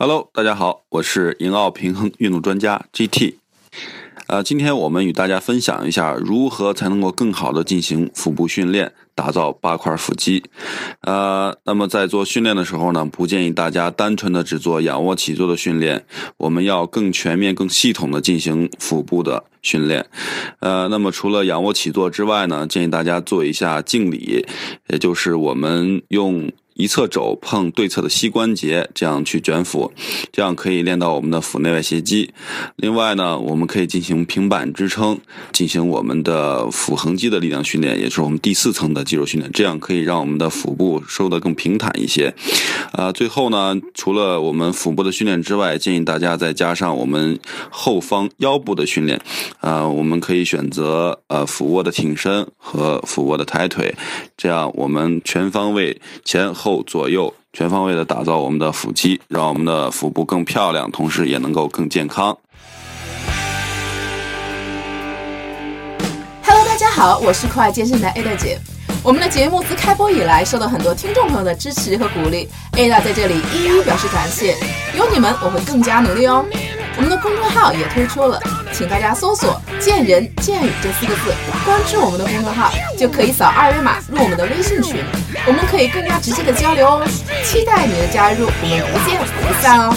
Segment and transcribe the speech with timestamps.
[0.00, 3.34] Hello，大家好，我是银奥平衡运动专家 GT。
[4.28, 10.44] 呃，今天我们与大家分享一下如何才能够更好的进行腹部训练，打造八块腹肌。
[11.00, 16.04] 呃，那么在做训练的时候呢，不建议大家单纯的只做仰卧起坐的训练，
[16.36, 20.06] 我们要更全面、更系统的进行腹部的训练。
[20.60, 24.46] 呃，那么除了仰卧起坐之外呢，建议大家做一下敬礼，
[24.86, 26.48] 也就是我们用。
[26.78, 29.92] 一侧肘碰对侧的膝关节，这样去卷腹，
[30.30, 32.32] 这样可以练到我们的腹内外斜肌。
[32.76, 35.18] 另外呢，我们可以进行平板支撑，
[35.52, 39.50] 进行我们的腹横肌的力量训练，也是我们第四层的肌肉训练。
[39.50, 42.32] 这样可以让我们的腹部收得更平坦一些。
[42.92, 49.20] 啊，最后呢，除了我们腹部的训练之外，建议大家再加上我们后方腰部的训练。
[49.58, 53.92] 啊，我们可以选择呃俯卧的挺身和俯卧的抬腿，
[54.36, 56.67] 这样我们全方位前后。
[56.68, 62.36] 后左右全方位的打造我们的腹肌，让我们的腹部更漂亮，同时也能够更健康。
[66.44, 68.58] Hello，大家好，我是酷爱健身的 Ada 姐。
[69.02, 74.54] 我们的节目自开播以来，受到很多听众朋友的支持和鼓励，Ada 在这里一一表示感谢。
[74.94, 76.44] 有你们，我会更加努力哦。
[76.98, 78.38] 我们的公众号也推出了，
[78.78, 81.34] 请大家搜索“见人见语”这四个字，
[81.64, 85.02] 关注我们的公众号，就可以扫二维码入我们的微信群，
[85.48, 87.04] 我们可以更加直接的交流哦。
[87.42, 89.92] 期待你的加入，我们不见不散哦。